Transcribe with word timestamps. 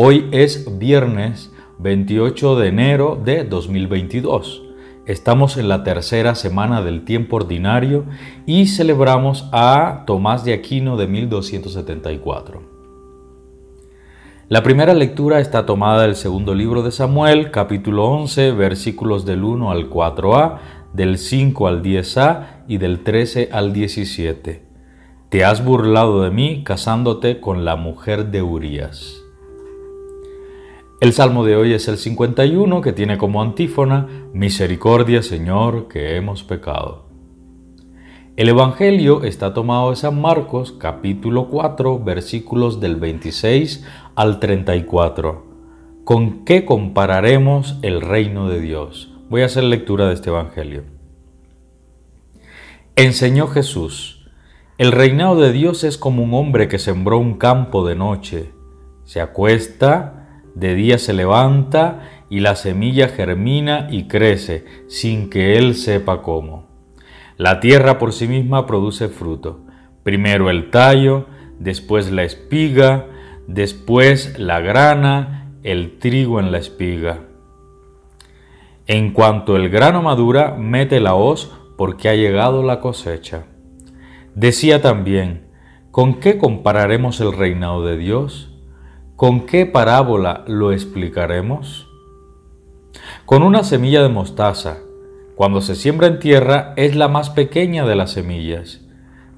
Hoy 0.00 0.28
es 0.30 0.78
viernes 0.78 1.52
28 1.80 2.54
de 2.54 2.68
enero 2.68 3.20
de 3.20 3.42
2022. 3.42 4.62
Estamos 5.06 5.56
en 5.56 5.66
la 5.66 5.82
tercera 5.82 6.36
semana 6.36 6.82
del 6.82 7.04
tiempo 7.04 7.34
ordinario 7.34 8.04
y 8.46 8.68
celebramos 8.68 9.48
a 9.50 10.04
Tomás 10.06 10.44
de 10.44 10.52
Aquino 10.52 10.96
de 10.96 11.08
1274. 11.08 12.62
La 14.48 14.62
primera 14.62 14.94
lectura 14.94 15.40
está 15.40 15.66
tomada 15.66 16.02
del 16.02 16.14
segundo 16.14 16.54
libro 16.54 16.84
de 16.84 16.92
Samuel, 16.92 17.50
capítulo 17.50 18.04
11, 18.04 18.52
versículos 18.52 19.26
del 19.26 19.42
1 19.42 19.68
al 19.68 19.90
4a, 19.90 20.58
del 20.92 21.18
5 21.18 21.66
al 21.66 21.82
10a 21.82 22.62
y 22.68 22.78
del 22.78 23.02
13 23.02 23.48
al 23.50 23.72
17. 23.72 24.62
Te 25.28 25.44
has 25.44 25.64
burlado 25.64 26.22
de 26.22 26.30
mí 26.30 26.62
casándote 26.62 27.40
con 27.40 27.64
la 27.64 27.74
mujer 27.74 28.26
de 28.26 28.42
Urías. 28.42 29.24
El 31.00 31.12
salmo 31.12 31.44
de 31.44 31.54
hoy 31.54 31.74
es 31.74 31.86
el 31.86 31.96
51 31.96 32.80
que 32.80 32.92
tiene 32.92 33.18
como 33.18 33.40
antífona, 33.40 34.08
Misericordia 34.32 35.22
Señor, 35.22 35.86
que 35.86 36.16
hemos 36.16 36.42
pecado. 36.42 37.06
El 38.34 38.48
Evangelio 38.48 39.22
está 39.22 39.54
tomado 39.54 39.90
de 39.90 39.96
San 39.96 40.20
Marcos 40.20 40.72
capítulo 40.72 41.50
4 41.50 42.00
versículos 42.00 42.80
del 42.80 42.96
26 42.96 43.86
al 44.16 44.40
34. 44.40 45.46
¿Con 46.02 46.44
qué 46.44 46.64
compararemos 46.64 47.78
el 47.82 48.00
reino 48.00 48.48
de 48.48 48.60
Dios? 48.60 49.14
Voy 49.30 49.42
a 49.42 49.46
hacer 49.46 49.62
lectura 49.62 50.08
de 50.08 50.14
este 50.14 50.30
Evangelio. 50.30 50.82
Enseñó 52.96 53.46
Jesús, 53.46 54.28
el 54.78 54.90
reinado 54.90 55.40
de 55.40 55.52
Dios 55.52 55.84
es 55.84 55.96
como 55.96 56.24
un 56.24 56.34
hombre 56.34 56.66
que 56.66 56.80
sembró 56.80 57.18
un 57.18 57.34
campo 57.34 57.86
de 57.86 57.94
noche, 57.94 58.50
se 59.04 59.20
acuesta, 59.20 60.17
de 60.58 60.74
día 60.74 60.98
se 60.98 61.12
levanta 61.12 62.24
y 62.28 62.40
la 62.40 62.56
semilla 62.56 63.08
germina 63.08 63.86
y 63.90 64.08
crece 64.08 64.64
sin 64.88 65.30
que 65.30 65.56
él 65.56 65.76
sepa 65.76 66.20
cómo. 66.22 66.66
La 67.36 67.60
tierra 67.60 67.98
por 67.98 68.12
sí 68.12 68.26
misma 68.26 68.66
produce 68.66 69.08
fruto. 69.08 69.60
Primero 70.02 70.50
el 70.50 70.70
tallo, 70.70 71.26
después 71.60 72.10
la 72.10 72.24
espiga, 72.24 73.06
después 73.46 74.36
la 74.38 74.58
grana, 74.58 75.52
el 75.62 75.98
trigo 75.98 76.40
en 76.40 76.50
la 76.50 76.58
espiga. 76.58 77.20
En 78.88 79.12
cuanto 79.12 79.54
el 79.54 79.68
grano 79.68 80.02
madura, 80.02 80.56
mete 80.58 80.98
la 80.98 81.14
hoz 81.14 81.52
porque 81.76 82.08
ha 82.08 82.14
llegado 82.14 82.64
la 82.64 82.80
cosecha. 82.80 83.44
Decía 84.34 84.82
también, 84.82 85.46
¿con 85.92 86.14
qué 86.14 86.36
compararemos 86.36 87.20
el 87.20 87.32
reinado 87.32 87.84
de 87.84 87.96
Dios? 87.96 88.57
¿Con 89.18 89.46
qué 89.46 89.66
parábola 89.66 90.44
lo 90.46 90.70
explicaremos? 90.70 91.88
Con 93.26 93.42
una 93.42 93.64
semilla 93.64 94.00
de 94.00 94.08
mostaza. 94.08 94.76
Cuando 95.34 95.60
se 95.60 95.74
siembra 95.74 96.06
en 96.06 96.20
tierra 96.20 96.72
es 96.76 96.94
la 96.94 97.08
más 97.08 97.28
pequeña 97.28 97.84
de 97.84 97.96
las 97.96 98.12
semillas. 98.12 98.80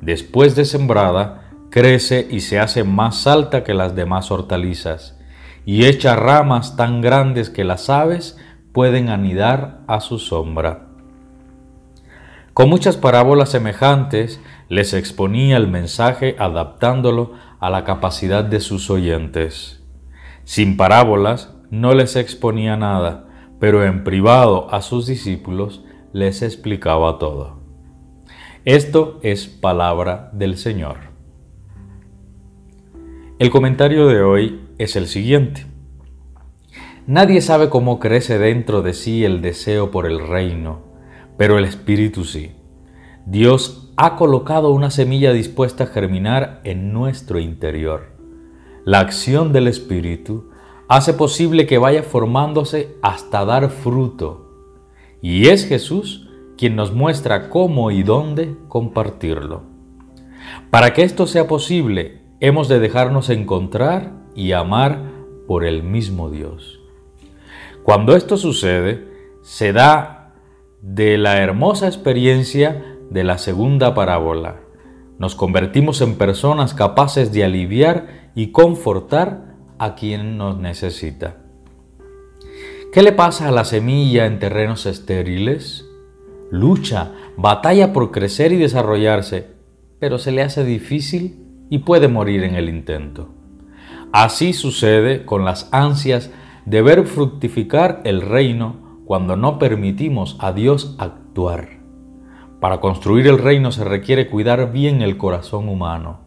Después 0.00 0.56
de 0.56 0.64
sembrada, 0.64 1.52
crece 1.70 2.26
y 2.28 2.40
se 2.40 2.58
hace 2.58 2.82
más 2.82 3.28
alta 3.28 3.62
que 3.62 3.72
las 3.72 3.94
demás 3.94 4.32
hortalizas, 4.32 5.16
y 5.64 5.84
echa 5.86 6.16
ramas 6.16 6.74
tan 6.74 7.00
grandes 7.00 7.48
que 7.48 7.62
las 7.62 7.88
aves 7.88 8.36
pueden 8.72 9.08
anidar 9.10 9.82
a 9.86 10.00
su 10.00 10.18
sombra. 10.18 10.87
Con 12.58 12.70
muchas 12.70 12.96
parábolas 12.96 13.50
semejantes 13.50 14.40
les 14.68 14.92
exponía 14.92 15.56
el 15.56 15.68
mensaje 15.68 16.34
adaptándolo 16.40 17.34
a 17.60 17.70
la 17.70 17.84
capacidad 17.84 18.42
de 18.42 18.58
sus 18.58 18.90
oyentes. 18.90 19.80
Sin 20.42 20.76
parábolas 20.76 21.54
no 21.70 21.94
les 21.94 22.16
exponía 22.16 22.76
nada, 22.76 23.28
pero 23.60 23.84
en 23.84 24.02
privado 24.02 24.74
a 24.74 24.82
sus 24.82 25.06
discípulos 25.06 25.84
les 26.12 26.42
explicaba 26.42 27.20
todo. 27.20 27.60
Esto 28.64 29.20
es 29.22 29.46
palabra 29.46 30.28
del 30.32 30.56
Señor. 30.56 30.96
El 33.38 33.50
comentario 33.50 34.08
de 34.08 34.20
hoy 34.20 34.66
es 34.78 34.96
el 34.96 35.06
siguiente. 35.06 35.64
Nadie 37.06 37.40
sabe 37.40 37.70
cómo 37.70 38.00
crece 38.00 38.36
dentro 38.40 38.82
de 38.82 38.94
sí 38.94 39.24
el 39.24 39.42
deseo 39.42 39.92
por 39.92 40.06
el 40.06 40.26
reino, 40.26 40.88
pero 41.38 41.56
el 41.56 41.64
Espíritu 41.64 42.24
sí. 42.24 42.57
Dios 43.30 43.92
ha 43.98 44.16
colocado 44.16 44.70
una 44.70 44.90
semilla 44.90 45.34
dispuesta 45.34 45.84
a 45.84 45.86
germinar 45.88 46.62
en 46.64 46.94
nuestro 46.94 47.38
interior. 47.38 48.06
La 48.86 49.00
acción 49.00 49.52
del 49.52 49.68
Espíritu 49.68 50.48
hace 50.88 51.12
posible 51.12 51.66
que 51.66 51.76
vaya 51.76 52.02
formándose 52.02 52.96
hasta 53.02 53.44
dar 53.44 53.68
fruto. 53.68 54.48
Y 55.20 55.48
es 55.48 55.66
Jesús 55.66 56.26
quien 56.56 56.74
nos 56.74 56.94
muestra 56.94 57.50
cómo 57.50 57.90
y 57.90 58.02
dónde 58.02 58.56
compartirlo. 58.66 59.64
Para 60.70 60.94
que 60.94 61.02
esto 61.02 61.26
sea 61.26 61.46
posible, 61.46 62.22
hemos 62.40 62.66
de 62.66 62.78
dejarnos 62.78 63.28
encontrar 63.28 64.14
y 64.34 64.52
amar 64.52 65.02
por 65.46 65.66
el 65.66 65.82
mismo 65.82 66.30
Dios. 66.30 66.80
Cuando 67.82 68.16
esto 68.16 68.38
sucede, 68.38 69.06
se 69.42 69.74
da 69.74 70.32
de 70.80 71.18
la 71.18 71.42
hermosa 71.42 71.88
experiencia 71.88 72.94
de 73.10 73.24
la 73.24 73.38
segunda 73.38 73.94
parábola. 73.94 74.60
Nos 75.18 75.34
convertimos 75.34 76.00
en 76.00 76.16
personas 76.16 76.74
capaces 76.74 77.32
de 77.32 77.44
aliviar 77.44 78.30
y 78.34 78.52
confortar 78.52 79.56
a 79.78 79.94
quien 79.94 80.38
nos 80.38 80.58
necesita. 80.58 81.36
¿Qué 82.92 83.02
le 83.02 83.12
pasa 83.12 83.48
a 83.48 83.52
la 83.52 83.64
semilla 83.64 84.26
en 84.26 84.38
terrenos 84.38 84.86
estériles? 84.86 85.86
Lucha, 86.50 87.12
batalla 87.36 87.92
por 87.92 88.10
crecer 88.10 88.52
y 88.52 88.56
desarrollarse, 88.56 89.46
pero 89.98 90.18
se 90.18 90.32
le 90.32 90.42
hace 90.42 90.64
difícil 90.64 91.44
y 91.68 91.78
puede 91.78 92.08
morir 92.08 92.44
en 92.44 92.54
el 92.54 92.68
intento. 92.68 93.28
Así 94.12 94.52
sucede 94.52 95.26
con 95.26 95.44
las 95.44 95.68
ansias 95.72 96.30
de 96.64 96.80
ver 96.80 97.06
fructificar 97.06 98.00
el 98.04 98.22
reino 98.22 99.02
cuando 99.04 99.36
no 99.36 99.58
permitimos 99.58 100.36
a 100.38 100.52
Dios 100.52 100.96
actuar. 100.98 101.77
Para 102.60 102.80
construir 102.80 103.26
el 103.28 103.38
reino 103.38 103.70
se 103.70 103.84
requiere 103.84 104.28
cuidar 104.28 104.72
bien 104.72 105.00
el 105.00 105.16
corazón 105.16 105.68
humano, 105.68 106.20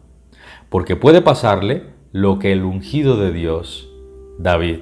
porque 0.70 0.96
puede 0.96 1.22
pasarle 1.22 1.88
lo 2.14 2.40
que 2.40 2.54
el 2.54 2.64
ungido 2.64 3.18
de 3.18 3.34
Dios, 3.34 3.90
David, 4.40 4.80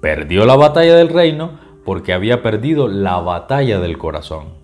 perdió 0.00 0.46
la 0.46 0.54
batalla 0.54 0.94
del 0.94 1.08
reino 1.08 1.58
porque 1.84 2.12
había 2.12 2.42
perdido 2.42 2.86
la 2.86 3.18
batalla 3.20 3.80
del 3.80 3.98
corazón. 3.98 4.54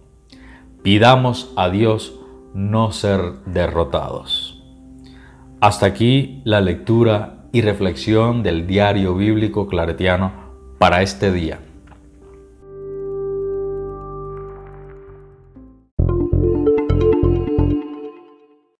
Pidamos 0.83 1.53
a 1.57 1.71
Dios 1.71 2.21
no 2.55 2.93
ser 2.93 3.21
derrotados. 3.47 4.63
Hasta 5.61 5.87
aquí 5.87 6.43
la 6.45 6.61
lectura 6.61 7.47
y 7.51 7.63
reflexión 7.63 8.43
del 8.43 8.67
diario 8.67 9.15
bíblico 9.17 9.67
claretiano 9.67 10.33
para 10.79 11.03
este 11.03 11.33
día. 11.33 11.61